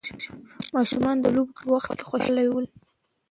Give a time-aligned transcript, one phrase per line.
[0.75, 2.67] ماشومان د لوبې په وخت خوشحاله ول.